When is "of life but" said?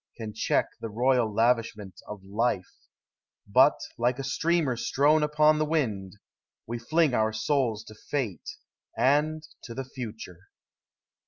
2.07-3.79